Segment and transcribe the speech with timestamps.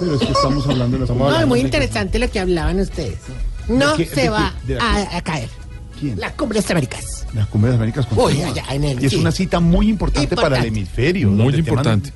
[0.00, 3.18] Pero es que estamos hablando de la No, es muy interesante lo que hablaban ustedes.
[3.68, 5.48] No ¿De qué- se va la a, a caer.
[5.98, 6.18] ¿Quién?
[6.18, 7.26] La cumbre de las Américas.
[7.34, 8.48] Las cumbres de Américas Uy, continúa.
[8.50, 9.18] allá en el- Y es sí.
[9.18, 10.68] una cita muy importante, para el Importante.
[10.80, 11.30] hemisferio.
[11.30, 12.12] Muy te importante.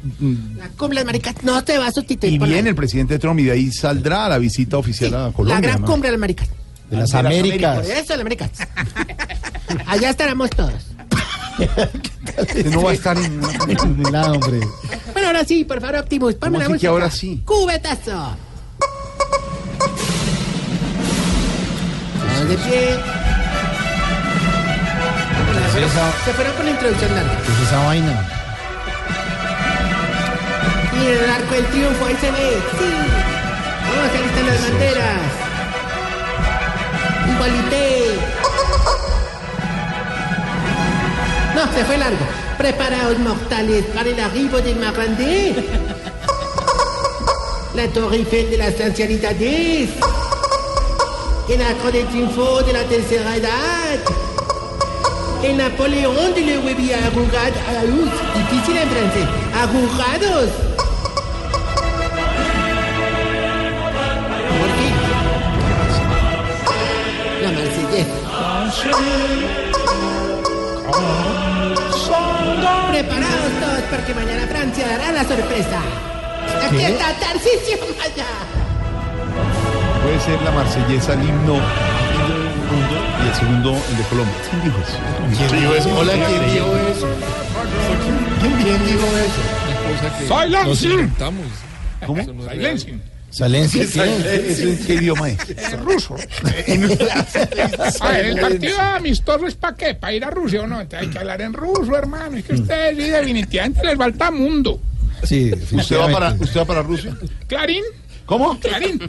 [0.56, 3.18] La cumbre de las Américas no se va a sustituir Y viene la, el presidente
[3.18, 5.60] Trump y de ahí saldrá la visita oficial a la Colombia.
[5.60, 5.86] gran ¿no?
[5.86, 6.48] cumbre de las Américas.
[6.90, 7.88] de las Por Américas.
[7.88, 8.50] eso, las Américas.
[9.86, 10.72] Allá estaremos todos.
[12.70, 14.60] No va a estar en ningún lado, hombre.
[15.19, 16.89] Bueno, ahora sí, por favor, Optimus, ponme ¿Cómo la así que música.
[16.91, 17.43] ahora sí?
[17.45, 18.37] ¡Cubetazo!
[22.49, 22.96] De pie.
[26.25, 27.32] Se fueron con la introducción larga.
[27.45, 28.29] ¿Qué es esa vaina?
[31.03, 32.56] Y el arco del triunfo, ahí se ve.
[32.78, 32.95] Sí.
[33.89, 35.20] Vamos, ahí están las banderas.
[37.34, 38.19] Igualité.
[41.56, 42.38] No, se fue largo.
[42.58, 45.55] Preparaos, mortales, para el arribo del Marrandé.
[47.77, 49.91] La Torre Eiffel de las ancianidades.
[51.48, 54.01] El arco del triunfo de la tercera edad.
[55.45, 57.84] El Napoleón de la huevía arrugada.
[58.34, 59.29] Difícil en francés.
[59.55, 60.51] Arrugados.
[64.59, 64.91] ¿Por qué?
[67.45, 68.17] La marsellesa.
[72.91, 75.80] Preparados todos porque mañana Francia dará la sorpresa.
[76.67, 78.27] Aquí está Tarcisio Maya.
[80.03, 81.56] Puede ser la marsellesa, el himno
[83.22, 84.34] y el segundo el de Colombia.
[84.48, 84.97] ¿Quién dijo eso?
[85.36, 85.98] ¿Quién dijo eso?
[85.98, 87.08] Hola, ¿quién dijo eso?
[88.41, 90.86] ¿Quién dijo eso?
[90.95, 91.47] Inventamos.
[92.06, 92.23] ¿Cómo?
[92.50, 93.02] Silencien.
[93.31, 93.83] Salencia.
[93.83, 95.51] ¿Eso en qué idioma es?
[95.51, 96.17] Es ruso.
[98.01, 99.95] A ver, el partido amistoso es para qué?
[99.95, 100.81] ¿Para ir a Rusia o no?
[100.81, 102.39] Entonces hay que hablar en ruso, hermano.
[102.39, 104.81] Es que ustedes sí, definitivamente les falta mundo.
[105.25, 107.17] Sí, ¿Usted va, para, ¿Usted va para Rusia?
[107.47, 107.83] Clarín,
[108.29, 108.59] ¿Cómo?
[108.61, 109.01] Clarín.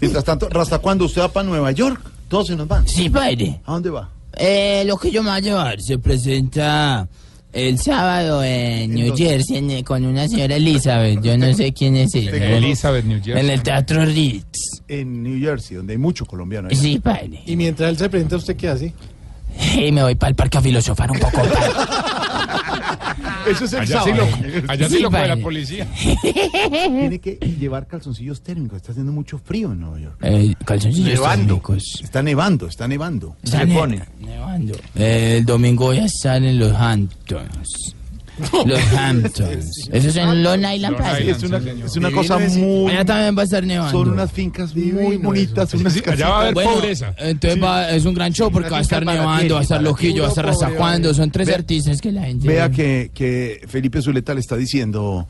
[0.00, 2.00] Mientras tanto, ¿hasta cuándo usted va para Nueva York?
[2.28, 2.86] Todos se nos van.
[2.86, 3.60] Sí, padre.
[3.64, 4.10] ¿A dónde va?
[4.34, 7.08] Eh, lo que yo me voy a llevar se presenta
[7.52, 9.16] el sábado en New?
[9.16, 11.20] Jersey en- con una señora Elizabeth.
[11.22, 12.30] Yo no sé quién es ella.
[12.56, 14.82] Elizabeth, New En el Teatro Ritz.
[14.86, 16.68] En New Jersey, donde hay mucho colombiano.
[16.68, 16.80] allá.
[16.80, 17.42] Sí, padre.
[17.46, 18.92] Y mientras él se presenta, ¿usted qué hace?
[19.76, 21.32] Y me voy para el parque a filosofar un poco.
[21.42, 21.60] padre.
[23.50, 24.28] Eso es el Allá sí sábado.
[24.64, 25.86] lo, allá sí Sí, lo fue la policía.
[26.22, 28.76] Tiene que llevar calzoncillos térmicos.
[28.78, 30.16] Está haciendo mucho frío en Nueva York.
[30.22, 31.46] Eh, calzoncillos Nevando.
[31.54, 32.00] térmicos.
[32.02, 33.36] Está nevando, está nevando.
[33.42, 34.74] Está ne- nevando.
[34.94, 37.94] Eh, el domingo voy a estar en los Hamptons.
[38.66, 39.88] Los Hamptons.
[39.92, 40.96] Eso es en Long Island.
[41.26, 42.90] Es una, es cosa muy...
[42.92, 43.98] Allá también va a estar nevando.
[43.98, 45.74] Son unas fincas muy bonitas.
[45.74, 47.14] Unas Allá va a haber Bueno, pobreza.
[47.18, 50.22] entonces va- es un gran show porque va a estar nevando, va a estar Loquillo,
[50.22, 51.12] va a estar Razacuando.
[51.14, 52.46] Son tres Ve- artistas que la gente.
[52.46, 55.26] Vea que, que Felipe Zuleta le está diciendo,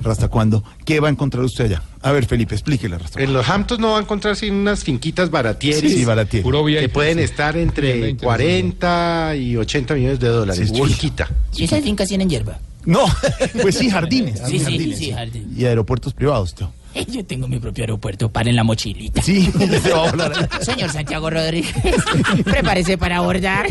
[0.00, 1.82] Rasta cuando, ¿qué va a encontrar usted allá?
[2.02, 3.20] A ver, Felipe, explíquele, Rasta.
[3.22, 6.42] En los Hamptons no va a encontrar sin unas finquitas baratieris Sí, baratier.
[6.42, 10.70] Puro que pueden estar entre 20, 40 y 80 millones de dólares.
[10.72, 11.28] Sí, Chiquita.
[11.56, 12.58] ¿Y esas fincas tienen hierba?
[12.84, 13.04] No,
[13.62, 14.40] pues sí, jardines.
[14.46, 15.52] Sí, sí, jardines, sí, jardín.
[15.56, 16.70] Y aeropuertos privados, tío.
[17.08, 19.22] Yo tengo mi propio aeropuerto, para en la mochilita.
[19.22, 19.50] Sí,
[19.82, 20.62] se va a volar.
[20.62, 21.74] Señor Santiago Rodríguez,
[22.44, 23.66] prepárese para abordar.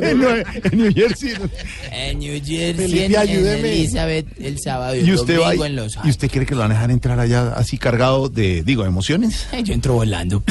[0.00, 0.20] en,
[0.72, 1.34] New Jersey.
[1.90, 3.64] En New Jersey, Felipe, en.
[3.64, 6.60] Elizabeth, el sábado y, ¿Y usted va domingo en Los ¿Y usted cree que lo
[6.60, 9.48] van a dejar entrar allá así cargado de, digo, emociones?
[9.64, 10.42] Yo entro volando.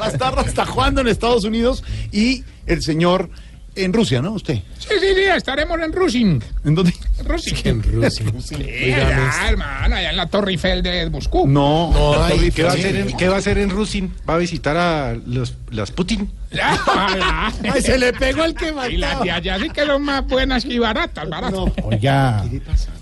[0.00, 3.30] Va a estar hasta cuándo en Estados Unidos y el señor
[3.78, 4.32] en Rusia, ¿no?
[4.32, 4.58] Usted.
[4.78, 6.42] Sí, sí, sí, estaremos en Rusin.
[6.64, 6.92] ¿En dónde?
[7.24, 7.56] Rusin.
[7.64, 8.26] En Rusia.
[8.40, 11.46] Sí, allá, hermano, allá en la Torre Eiffel de Moscú.
[11.46, 11.92] No.
[12.22, 14.14] Ay, ¿Qué va, a hacer en, qué va a hacer en Rusin?
[14.28, 16.30] ¿Va a visitar a los, las Putin?
[16.50, 17.52] Ya, ya.
[17.72, 20.64] Ay, se le pegó el que Y las de allá sí que son más buenas
[20.64, 21.60] y baratas, baratas.
[21.82, 22.44] Oiga.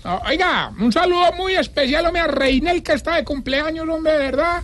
[0.03, 4.63] No, oiga, un saludo muy especial, hombre, a Reinel, que está de cumpleaños, hombre, verdad.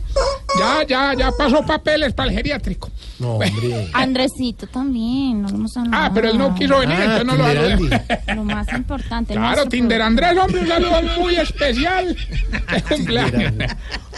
[0.59, 2.90] Ya, ya, ya pasó papeles para el geriátrico.
[3.19, 3.90] No, hombre.
[3.94, 6.03] Andresito también, no lo hemos hablado.
[6.03, 8.35] Ah, pero él no quiso venir, Ah, entonces no lo.
[8.35, 9.34] Lo más importante.
[9.34, 10.01] el Claro, Tinder.
[10.01, 12.16] Andrés, hombre, un saludo muy especial
[12.90, 13.53] cumpleaños.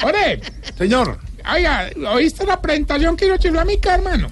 [0.03, 0.41] Oye,
[0.77, 1.19] Señor.
[1.53, 4.27] oiga, ¿oíste la presentación que hizo Chislamica, hermano?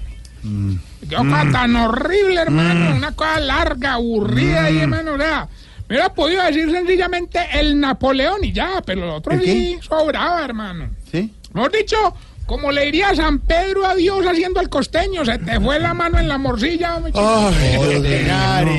[1.08, 2.96] Qué cosa tan horrible, hermano.
[2.96, 5.48] Una cosa larga, aburrida y hermano, o sea,
[5.88, 10.42] me hubiera podido decir sencillamente el Napoleón y ya, pero lo otro ¿El sí sobraba,
[10.44, 10.88] hermano.
[11.10, 11.32] ¿Sí?
[11.52, 11.96] Mejor dicho,
[12.46, 16.18] como le diría San Pedro a Dios haciendo el costeño, se te fue la mano
[16.18, 17.12] en la morcilla, hombre.
[17.14, 17.50] No,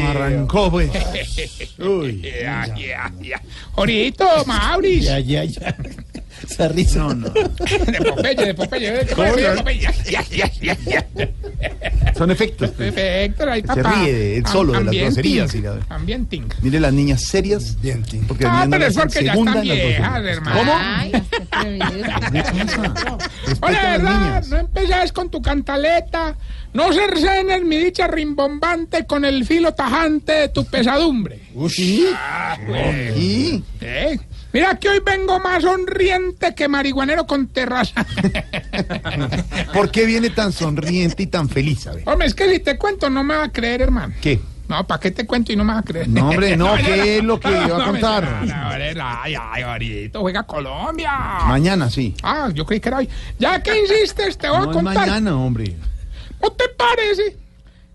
[0.09, 0.91] arrancó, pues.
[1.79, 2.21] Uy.
[2.21, 3.41] Ya, ya, ya.
[3.73, 5.05] Jorito, Maurice.
[5.05, 5.75] Ya, ya, ya.
[6.49, 6.99] Esa risa.
[6.99, 7.29] No, no.
[7.29, 7.43] De
[8.09, 9.01] Popeye, de Popeye.
[9.01, 9.07] ¿eh?
[9.15, 9.79] ¿Cómo se llama Popeye?
[9.81, 11.05] Ya, ya, ya, ya, ya.
[12.17, 12.69] Son efectos.
[12.71, 12.93] pues.
[12.93, 16.45] Perfecto, ahí Se ríe de él solo, de las groserías y la- Ambienting.
[16.61, 17.77] Mire las niñas serias.
[18.27, 20.59] Porque Ah, pero no es porque ya están viejas, hermano.
[20.59, 20.73] ¿Cómo?
[20.77, 23.17] Ay, qué atrevido.
[23.45, 24.19] Respeta Oye, a las ¿verdad?
[24.19, 24.47] niñas.
[24.49, 26.35] No empezás con tu cantaleta.
[26.73, 31.39] No cercenes mi dicha rimbombante con el filo tajante de tu pesadumbre.
[31.69, 32.05] ¿Sí?
[32.13, 33.61] Ah, pues.
[33.81, 34.19] ¿eh?
[34.55, 38.05] Mira que hoy vengo más sonriente que marihuanero con terraza.
[39.73, 41.85] ¿Por qué viene tan sonriente y tan feliz?
[41.87, 42.07] A ver.
[42.07, 44.13] Hombre, es que si te cuento no me va a creer, hermano.
[44.21, 44.39] ¿Qué?
[44.69, 46.07] No, ¿para qué te cuento y no me vas a creer?
[46.07, 48.43] No, hombre, no, ¿qué es lo que va a contar?
[49.03, 51.11] Ay, ay, ahorita juega Colombia.
[51.47, 52.15] Mañana, sí.
[52.23, 53.09] Ah, yo creí que era hoy.
[53.37, 54.95] Ya que insistes, te voy a es contar.
[54.95, 55.75] mañana, hombre.
[56.41, 57.35] ¿No te parece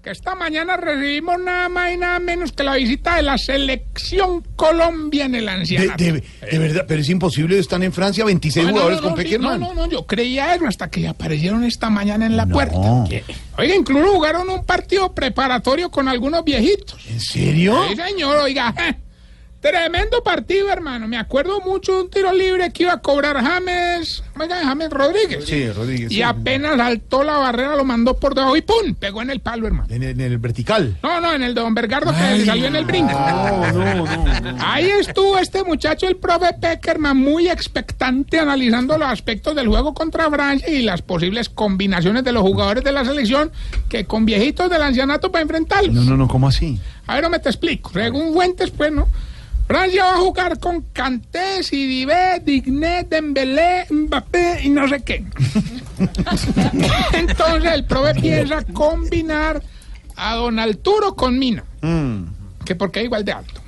[0.02, 4.42] que esta mañana recibimos nada más y nada menos que la visita de la selección
[4.56, 6.02] Colombia en el De, ancianato?
[6.04, 9.22] de- de verdad, pero es imposible, están en Francia 26 No, no, jugadores no, con
[9.26, 13.04] sí, no, no, no, yo creía eso hasta que aparecieron esta mañana en la puerta.
[13.10, 13.24] ¿Qué?
[13.58, 16.98] Oiga, incluso jugaron un partido preparatorio con algunos viejitos.
[17.10, 17.78] ¿En serio?
[17.90, 18.74] Sí, señor, oiga.
[19.60, 21.06] Tremendo partido, hermano.
[21.06, 25.44] Me acuerdo mucho de un tiro libre que iba a cobrar James, James Rodríguez.
[25.44, 26.10] Sí, Rodríguez.
[26.10, 26.22] Y sí.
[26.22, 28.94] apenas saltó la barrera, lo mandó por debajo y ¡pum!
[28.98, 29.86] Pegó en el palo, hermano.
[29.90, 30.96] En el, en el vertical.
[31.02, 33.12] No, no, en el de Don Bergardo que le salió en el brinco.
[33.12, 34.64] No, no, no.
[34.64, 40.30] Ahí estuvo este muchacho, el profe Peckerman, muy expectante analizando los aspectos del juego contra
[40.30, 43.52] Francia y las posibles combinaciones de los jugadores de la selección
[43.90, 45.94] que con viejitos del ancianato para enfrentarlos.
[45.94, 46.80] No, no, no, ¿cómo así?
[47.06, 47.90] A ver, no me te explico.
[47.92, 49.08] Según Fuentes, pues, ¿no?
[49.70, 55.24] Francia va a jugar con Kanté, Sidibé, Digné, Dembélé, Mbappé y no sé qué.
[57.12, 59.62] Entonces el profe piensa combinar
[60.16, 62.24] a Don Arturo con Mina, Mm.
[62.64, 63.60] que porque es igual de alto.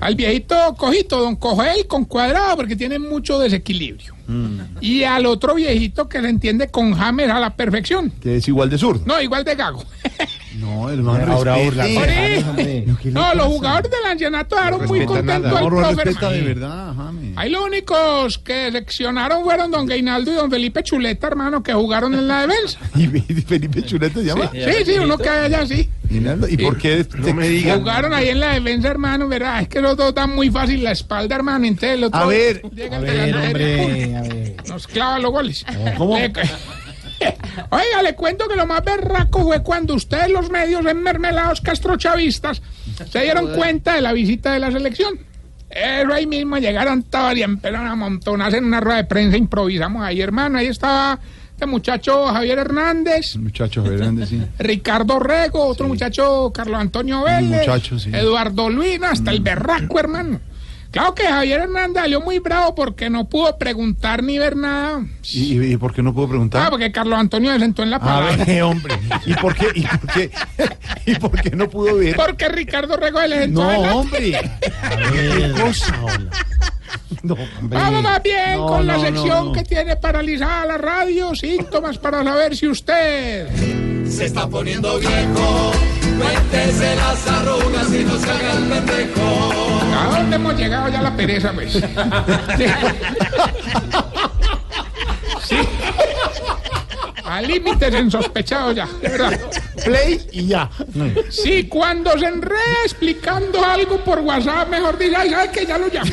[0.00, 4.14] Al viejito cojito, Don Cogel, con cuadrado, porque tiene mucho desequilibrio.
[4.80, 8.10] Y al otro viejito que se entiende con James a la perfección.
[8.22, 8.98] Que es igual de sur.
[9.06, 9.84] No, igual de gago.
[10.58, 11.56] No, hermano, Ahora.
[11.56, 11.66] No,
[12.96, 15.58] ¿qué le No, los jugadores del ancianato dejaron muy respeta contento nada.
[15.58, 16.34] al No, no profe.
[16.34, 17.32] de verdad, James.
[17.36, 22.12] Ahí los únicos que seleccionaron fueron don Gainaldo y don Felipe Chuleta, hermano, que jugaron
[22.14, 22.78] en la defensa.
[22.94, 24.50] ¿Y Felipe Chuleta se llama?
[24.52, 25.88] Sí, sí, uno que hay allá, sí.
[26.10, 27.06] ¿Y por qué?
[27.16, 27.76] No me diga.
[27.78, 29.62] Jugaron ahí en la defensa, hermano, ¿verdad?
[29.62, 31.64] Es que los dos dan muy fácil la espalda, hermano.
[31.64, 32.60] Entonces el otro A ver.
[32.74, 33.58] llega el delantero
[33.96, 34.68] y ¡pum!
[34.68, 35.64] nos clava los goles.
[35.96, 36.18] ¿Cómo?
[37.70, 42.62] Oiga, le cuento que lo más berraco fue cuando ustedes, los medios enmermelados castrochavistas,
[43.10, 45.18] se dieron cuenta de la visita de la selección.
[45.70, 49.38] Eso ahí mismo llegaron todos y empezaron a montonarse en una rueda de prensa.
[49.38, 50.58] Improvisamos ahí, hermano.
[50.58, 51.18] Ahí estaba
[51.52, 53.36] este muchacho Javier Hernández.
[53.36, 54.42] Muchachos, Fernández, sí.
[54.58, 58.10] Ricardo Rego, otro muchacho Carlos Antonio Vélez, muchacho, sí.
[58.12, 60.40] Eduardo Luina, hasta el berraco, hermano.
[60.92, 65.04] Claro que Javier Hernández salió muy bravo porque no pudo preguntar ni ver nada.
[65.32, 66.62] ¿Y, y- y por qué no puedo preguntar?
[66.66, 68.44] Ah, porque Carlos Antonio se sentó en la A palabra.
[68.44, 68.94] ver, hombre.
[69.26, 69.68] ¿Y por qué?
[69.74, 70.30] ¿Y por qué?
[71.06, 72.14] ¿Y por qué no pudo ver?
[72.14, 73.94] Porque Ricardo Rego se le sentó No, adelante.
[73.96, 74.50] hombre.
[75.12, 75.96] ¿Qué cosa?
[77.22, 77.78] No, hombre.
[77.78, 79.52] Vamos más bien No, con la no, no, sección no.
[79.52, 83.48] que tiene paralizada la radio, síntomas para saber si usted...
[84.08, 85.72] Se está poniendo viejo.
[86.18, 89.52] Cuéntese las arrugas y no se haga el pendejo.
[89.98, 91.72] ¿A dónde hemos llegado ya la pereza, pues?
[91.72, 91.84] Sí.
[95.48, 95.56] Sí.
[97.24, 99.40] A límites insospechados ya, de verdad.
[99.84, 100.68] Play y ya.
[101.30, 105.88] Sí, cuando se enreda explicando algo por WhatsApp, mejor diga, ay, ¿sabe que Ya lo
[105.88, 106.10] llamo.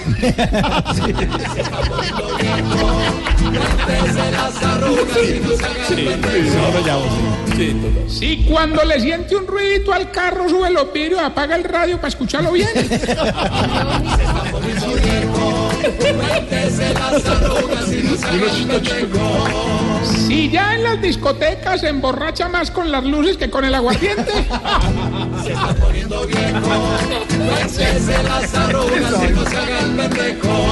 [3.86, 5.18] Cuéntese las arrugas
[8.08, 12.08] Sí, cuando le siente un ruidito al carro, sube los vidrios, apaga el radio para
[12.08, 12.70] escucharlo bien.
[20.30, 23.74] Y no ya en las discotecas se emborracha más con las luces que con el
[23.74, 24.32] aguardiente.
[25.44, 26.98] Se está poniendo viejo.
[27.50, 30.70] Cuéntese las arrugas y no se haga el pendejo.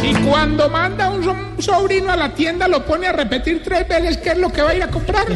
[0.00, 4.18] Si cuando manda un so- sobrino a la tienda lo pone a repetir tres veces
[4.18, 5.26] qué es lo que va a ir a comprar.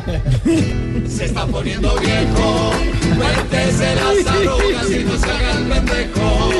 [1.09, 2.73] Se está poniendo viejo.
[3.16, 6.50] Cuéntese las arrugas y no se haga el pendejo.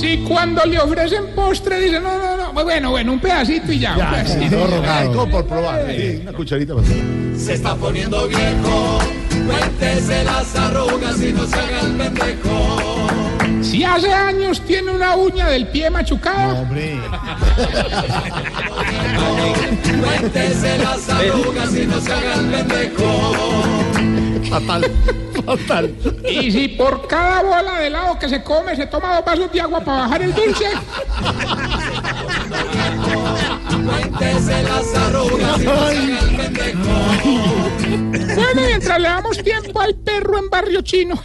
[0.00, 3.96] Si cuando le ofrecen postre dice, no, no, no, bueno, bueno, un pedacito y ya.
[3.96, 4.68] un pedacito.
[4.86, 5.86] Ay, como por probar.
[5.88, 6.86] Sí, una cucharita para
[7.38, 8.98] Se está poniendo viejo.
[9.46, 13.08] Cuéntese las arrugas y no se haga el pendejo.
[13.62, 17.00] Si hace años tiene una uña del pie machucada, Hombre.
[20.02, 23.85] Cuéntese las arrugas y no se haga el pendejo.
[24.44, 24.84] Fatal.
[25.44, 25.94] Fatal.
[26.28, 29.60] y si por cada bola de helado que se come se toma dos vasos de
[29.60, 30.66] agua para bajar el dulce,
[33.86, 38.34] Cuéntese las arrugas y no se haga el pendejo.
[38.34, 41.22] Bueno, mientras le damos tiempo al perro en Barrio Chino.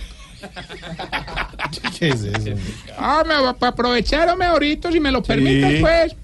[1.98, 2.52] ¿Qué es eso?
[2.98, 6.16] Ah, me, para aprovechar, ahorita, si me lo permiten, pues.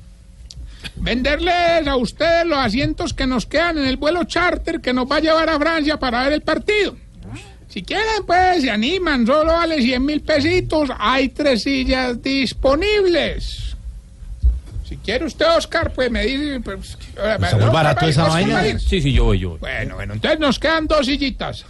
[0.99, 5.17] Venderles a ustedes los asientos que nos quedan en el vuelo charter que nos va
[5.17, 6.97] a llevar a Francia para ver el partido.
[7.69, 10.89] Si quieren, pues, se animan, solo vale 100 mil pesitos.
[10.97, 13.75] Hay tres sillas disponibles.
[14.87, 16.61] Si quiere usted, Oscar, pues me dice.
[16.61, 18.63] Pues, está muy barato esa vaina.
[18.79, 19.59] Sí, sí, yo voy, yo voy.
[19.59, 21.65] Bueno, bueno, entonces nos quedan dos sillitas.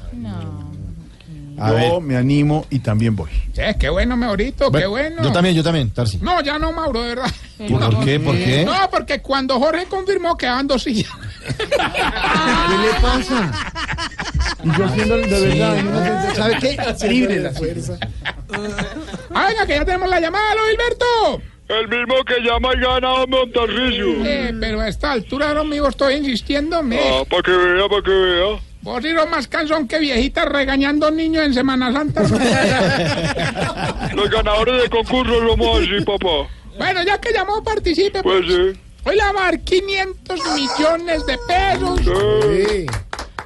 [1.60, 3.32] A Yo me animo y también voy.
[3.54, 5.24] Sí, qué bueno, Maurito, qué bueno.
[5.24, 6.20] Yo también, yo también, Tarsi.
[6.20, 7.32] No, ya no, Mauro, de verdad.
[7.58, 8.20] ¿Por qué?
[8.20, 8.64] ¿Por qué?
[8.64, 11.12] No, porque cuando Jorge confirmó quedaban dos sillas.
[11.48, 13.52] ¿Qué le pasa?
[14.64, 17.08] Y yo haciendo de verdad, no sé, ¿sabe qué?
[17.08, 17.98] Libre la fuerza.
[19.34, 21.42] Ah, venga, que ya tenemos la llamada, ¿lo, Gilberto?
[21.70, 24.26] El mismo que llama y gana Montarrillo.
[24.26, 26.82] Eh, pero a esta altura, no, amigo, estoy insistiendo.
[26.82, 26.98] Me...
[26.98, 28.60] Ah, para que vea, para que vea.
[28.88, 32.22] Vos más cansón que viejita regañando niños en Semana Santa.
[34.16, 36.48] Los ganadores de concurso somos así, papá.
[36.78, 38.24] bueno, ya que llamó, participe.
[38.24, 38.80] Pues sí.
[39.04, 42.86] Hoy le va a dar 500 millones de pesos Sí,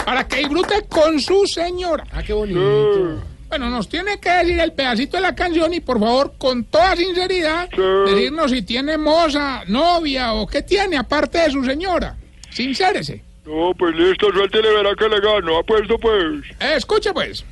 [0.05, 2.03] para que disfrute con su señora.
[2.11, 2.59] Ah, qué bonito.
[2.59, 3.01] sí.
[3.49, 6.95] Bueno, nos tiene que decir el pedacito de la canción y por favor, con toda
[6.95, 7.81] sinceridad, Sí.
[8.13, 12.15] decirnos si tiene moza, novia o qué tiene aparte de su señora.
[12.51, 13.23] Sincérese.
[13.45, 15.57] No, pues listo, suéltele, verá que le gano.
[15.57, 16.43] Apuesto, pues.
[16.59, 17.43] Eh, escuche pues.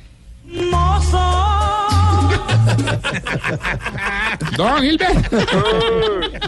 [4.56, 6.40] Don Gilberto, Eh,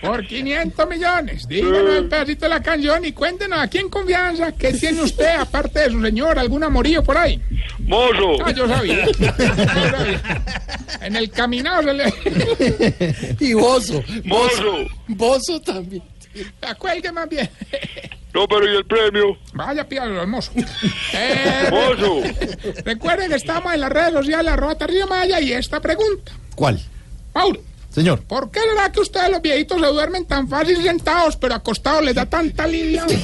[0.02, 4.72] por 500 millones, díganos el pedacito de la canción y cuéntenos aquí en confianza qué
[4.72, 7.40] tiene usted aparte de su señora, algún amorío por ahí.
[7.80, 8.36] mozo.
[8.44, 9.06] Ah, yo sabía.
[9.06, 10.20] Yo sabía.
[11.02, 13.36] En el caminado se le...
[13.40, 14.02] Y Bozo.
[14.24, 14.76] Mozo.
[15.08, 16.02] Bozo también.
[16.62, 17.48] Acuelgue más bien.
[18.34, 19.36] No, pero ¿y el premio?
[19.54, 20.52] Vaya, pídalo, hermoso.
[21.14, 22.22] Eh, Mozo.
[22.84, 26.32] recuerden que estamos en las redes sociales, arroba Tarcillo Maya, y esta pregunta.
[26.54, 26.80] ¿Cuál?
[27.34, 28.20] Mauro, Señor.
[28.24, 32.14] ¿por qué será que ustedes los viejitos se duermen tan fácil sentados, pero acostados les
[32.14, 33.06] da tanta lidia?